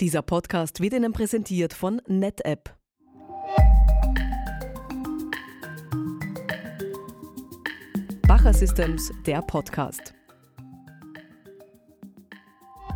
[0.00, 2.74] Dieser Podcast wird Ihnen präsentiert von NetApp.
[8.26, 10.14] Bacher Systems, der Podcast.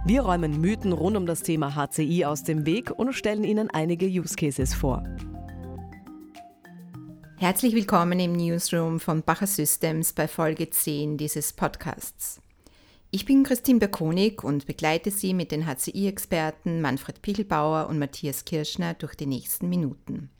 [0.06, 4.06] Wir räumen Mythen rund um das Thema HCI aus dem Weg und stellen Ihnen einige
[4.06, 5.04] Use Cases vor.
[7.36, 12.40] Herzlich willkommen im Newsroom von Bacher Systems bei Folge 10 dieses Podcasts.
[13.14, 18.94] Ich bin Christine Berkonig und begleite Sie mit den HCI-Experten Manfred Pichelbauer und Matthias Kirschner
[18.94, 20.30] durch die nächsten Minuten.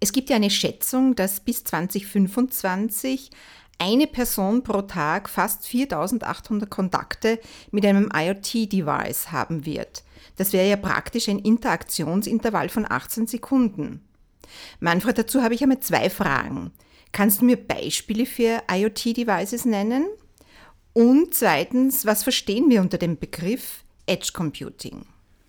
[0.00, 3.30] Es gibt ja eine Schätzung, dass bis 2025
[3.78, 7.38] eine Person pro Tag fast 4800 Kontakte
[7.70, 10.02] mit einem IoT-Device haben wird.
[10.38, 14.00] Das wäre ja praktisch ein Interaktionsintervall von 18 Sekunden.
[14.80, 16.72] Manfred, dazu habe ich einmal zwei Fragen.
[17.12, 20.06] Kannst du mir Beispiele für IoT-Devices nennen?
[20.94, 25.06] Und zweitens, was verstehen wir unter dem Begriff Edge Computing?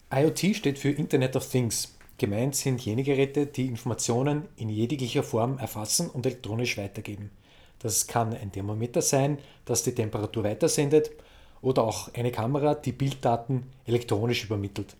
[0.09, 1.95] IoT steht für Internet of Things.
[2.17, 7.29] Gemeint sind jene Geräte, die Informationen in jeglicher Form erfassen und elektronisch weitergeben.
[7.79, 11.11] Das kann ein Thermometer sein, das die Temperatur weitersendet
[11.61, 14.95] oder auch eine Kamera, die Bilddaten elektronisch übermittelt.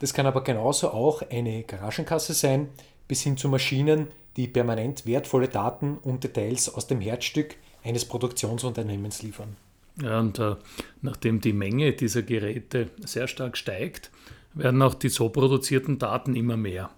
[0.00, 2.70] Das kann aber genauso auch eine Garagenkasse sein,
[3.06, 9.22] bis hin zu Maschinen, die permanent wertvolle Daten und Details aus dem Herzstück eines Produktionsunternehmens
[9.22, 9.56] liefern.
[10.00, 10.56] Ja, und äh,
[11.02, 14.10] nachdem die Menge dieser Geräte sehr stark steigt,
[14.54, 16.90] werden auch die so produzierten Daten immer mehr.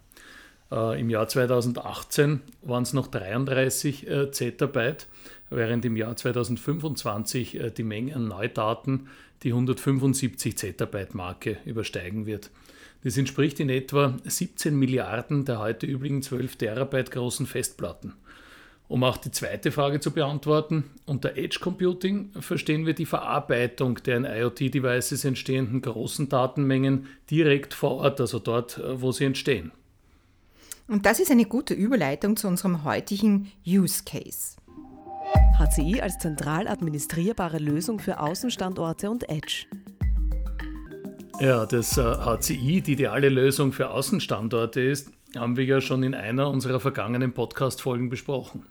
[0.71, 5.09] Äh, Im Jahr 2018 waren es noch 33 äh, Zettabyte,
[5.51, 9.09] während im Jahr 2025 äh, die Menge an Neudaten
[9.43, 12.51] die 175 Zettabyte-Marke übersteigen wird.
[13.03, 18.15] Das entspricht in etwa 17 Milliarden der heute übrigen 12 Terabyte großen Festplatten.
[18.87, 24.19] Um auch die zweite Frage zu beantworten, unter Edge Computing verstehen wir die Verarbeitung der
[24.19, 29.73] in IoT-Devices entstehenden großen Datenmengen direkt vor Ort, also dort, äh, wo sie entstehen.
[30.87, 34.57] Und das ist eine gute Überleitung zu unserem heutigen Use Case.
[35.59, 39.65] HCI als zentral administrierbare Lösung für Außenstandorte und Edge.
[41.41, 46.51] Ja, dass HCI die ideale Lösung für Außenstandorte ist, haben wir ja schon in einer
[46.51, 48.67] unserer vergangenen Podcast-Folgen besprochen.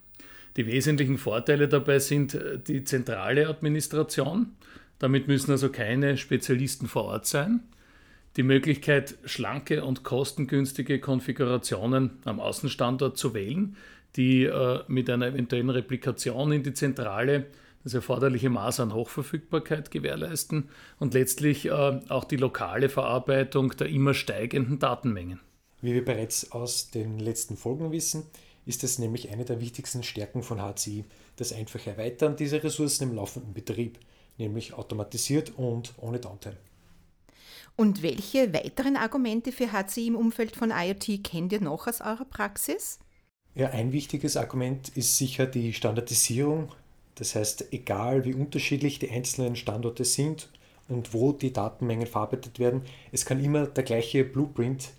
[0.58, 4.56] Die wesentlichen Vorteile dabei sind äh, die zentrale Administration.
[5.00, 7.62] Damit müssen also keine Spezialisten vor Ort sein.
[8.38, 13.76] Die Möglichkeit, schlanke und kostengünstige Konfigurationen am Außenstandort zu wählen,
[14.16, 17.46] die äh, mit einer eventuellen Replikation in die Zentrale
[17.84, 24.14] das erforderliche Maß an Hochverfügbarkeit gewährleisten und letztlich äh, auch die lokale Verarbeitung der immer
[24.14, 25.40] steigenden Datenmengen.
[25.82, 28.24] Wie wir bereits aus den letzten Folgen wissen,
[28.66, 33.16] ist es nämlich eine der wichtigsten Stärken von HCI, das einfache Erweitern dieser Ressourcen im
[33.16, 34.00] laufenden Betrieb,
[34.38, 36.58] nämlich automatisiert und ohne Downtime.
[37.76, 42.26] Und welche weiteren Argumente für HCI im Umfeld von IoT kennt ihr noch aus eurer
[42.26, 43.00] Praxis?
[43.56, 46.72] Ja, ein wichtiges Argument ist sicher die Standardisierung.
[47.16, 50.50] Das heißt, egal wie unterschiedlich die einzelnen Standorte sind
[50.88, 54.90] und wo die Datenmengen verarbeitet werden, es kann immer der gleiche Blueprint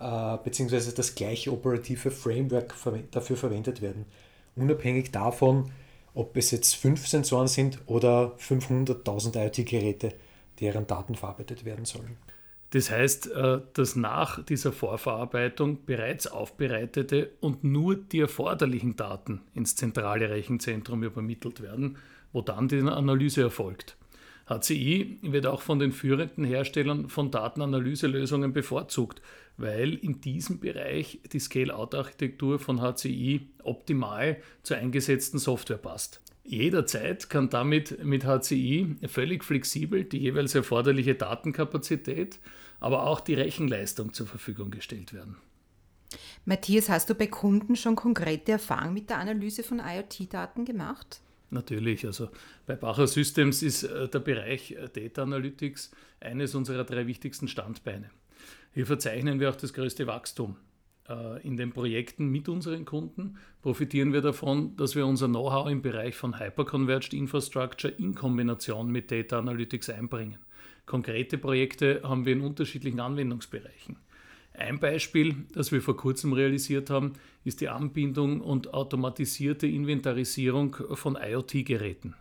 [0.00, 2.74] äh, beziehungsweise das gleiche operative Framework
[3.10, 4.06] dafür verwendet werden.
[4.56, 5.70] Unabhängig davon,
[6.14, 10.14] ob es jetzt fünf Sensoren sind oder 500.000 IoT-Geräte,
[10.58, 12.16] deren Daten verarbeitet werden sollen.
[12.70, 19.76] Das heißt, äh, dass nach dieser Vorverarbeitung bereits aufbereitete und nur die erforderlichen Daten ins
[19.76, 21.98] zentrale Rechenzentrum übermittelt werden,
[22.32, 23.96] wo dann die Analyse erfolgt.
[24.50, 29.22] HCI wird auch von den führenden Herstellern von Datenanalyselösungen bevorzugt,
[29.56, 36.20] weil in diesem Bereich die Scale-out-Architektur von HCI optimal zur eingesetzten Software passt.
[36.42, 42.40] Jederzeit kann damit mit HCI völlig flexibel die jeweils erforderliche Datenkapazität,
[42.80, 45.36] aber auch die Rechenleistung zur Verfügung gestellt werden.
[46.44, 51.20] Matthias, hast du bei Kunden schon konkrete Erfahrungen mit der Analyse von IoT-Daten gemacht?
[51.50, 52.28] Natürlich, also
[52.66, 55.90] bei Bacher Systems ist äh, der Bereich äh, Data Analytics
[56.20, 58.10] eines unserer drei wichtigsten Standbeine.
[58.72, 60.56] Hier verzeichnen wir auch das größte Wachstum.
[61.08, 65.82] Äh, in den Projekten mit unseren Kunden profitieren wir davon, dass wir unser Know-how im
[65.82, 70.38] Bereich von Hyperconverged Infrastructure in Kombination mit Data Analytics einbringen.
[70.86, 73.96] Konkrete Projekte haben wir in unterschiedlichen Anwendungsbereichen.
[74.60, 77.14] Ein Beispiel, das wir vor kurzem realisiert haben,
[77.44, 82.14] ist die Anbindung und automatisierte Inventarisierung von IoT-Geräten.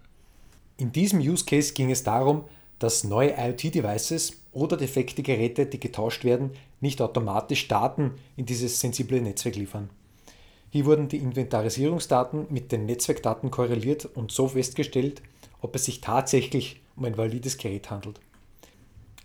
[0.77, 2.45] In diesem Use Case ging es darum,
[2.79, 9.19] dass neue IoT-Devices oder defekte Geräte, die getauscht werden, nicht automatisch Daten in dieses sensible
[9.19, 9.89] Netzwerk liefern.
[10.69, 15.21] Hier wurden die Inventarisierungsdaten mit den Netzwerkdaten korreliert und so festgestellt,
[15.59, 18.21] ob es sich tatsächlich um ein valides Gerät handelt.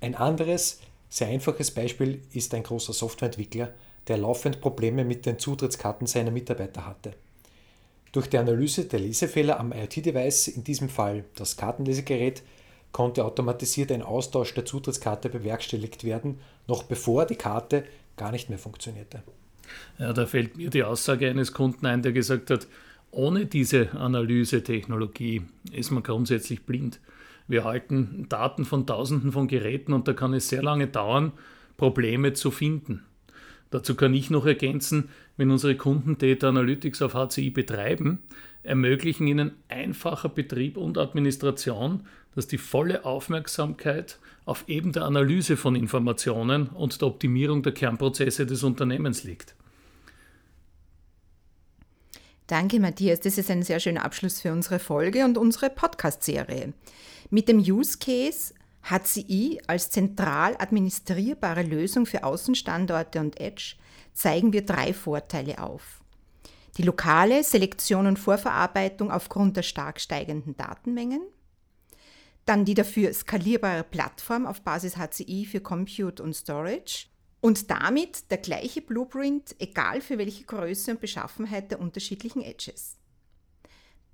[0.00, 0.80] Ein anderes
[1.14, 3.72] Sehr einfaches Beispiel ist ein großer Softwareentwickler,
[4.08, 7.12] der laufend Probleme mit den Zutrittskarten seiner Mitarbeiter hatte.
[8.10, 12.42] Durch die Analyse der Lesefehler am IoT-Device, in diesem Fall das Kartenlesegerät,
[12.90, 17.84] konnte automatisiert ein Austausch der Zutrittskarte bewerkstelligt werden, noch bevor die Karte
[18.16, 19.22] gar nicht mehr funktionierte.
[20.00, 22.66] Ja, da fällt mir die Aussage eines Kunden ein, der gesagt hat,
[23.12, 26.98] ohne diese Analyse-Technologie ist man grundsätzlich blind.
[27.46, 31.32] Wir halten Daten von Tausenden von Geräten und da kann es sehr lange dauern,
[31.76, 33.04] Probleme zu finden.
[33.70, 38.20] Dazu kann ich noch ergänzen, wenn unsere Kunden Data Analytics auf HCI betreiben,
[38.62, 45.74] ermöglichen ihnen einfacher Betrieb und Administration, dass die volle Aufmerksamkeit auf eben der Analyse von
[45.74, 49.54] Informationen und der Optimierung der Kernprozesse des Unternehmens liegt.
[52.46, 53.20] Danke, Matthias.
[53.20, 56.74] Das ist ein sehr schöner Abschluss für unsere Folge und unsere Podcast-Serie.
[57.30, 58.52] Mit dem Use Case
[58.82, 63.76] HCI als zentral administrierbare Lösung für Außenstandorte und Edge
[64.12, 66.02] zeigen wir drei Vorteile auf.
[66.76, 71.22] Die lokale Selektion und Vorverarbeitung aufgrund der stark steigenden Datenmengen,
[72.44, 77.06] dann die dafür skalierbare Plattform auf Basis HCI für Compute und Storage
[77.44, 82.96] und damit der gleiche Blueprint, egal für welche Größe und Beschaffenheit der unterschiedlichen Edges.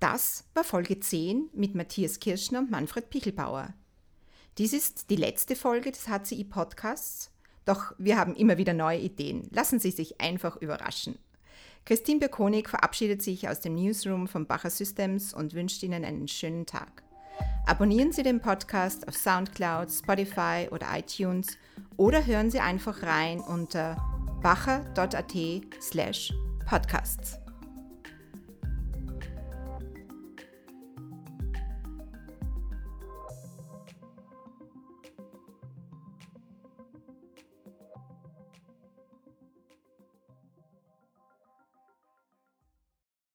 [0.01, 3.73] Das war Folge 10 mit Matthias Kirschner und Manfred Pichelbauer.
[4.57, 7.31] Dies ist die letzte Folge des HCI Podcasts,
[7.63, 9.47] doch wir haben immer wieder neue Ideen.
[9.51, 11.17] Lassen Sie sich einfach überraschen.
[11.85, 16.65] Christine Berkonig verabschiedet sich aus dem Newsroom von Bacher Systems und wünscht Ihnen einen schönen
[16.65, 17.01] Tag.
[17.65, 21.57] Abonnieren Sie den Podcast auf SoundCloud, Spotify oder iTunes
[22.01, 23.95] oder hören Sie einfach rein unter
[24.41, 25.35] bacher.at
[25.79, 26.33] slash
[26.67, 27.37] podcasts.